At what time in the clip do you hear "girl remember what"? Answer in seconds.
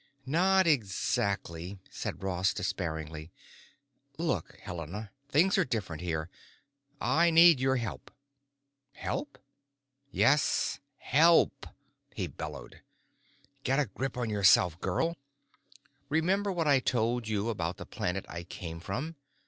14.81-16.67